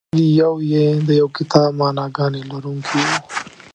[0.13, 3.17] هر یو یې د یو کتاب معناګانې لرونکي وو.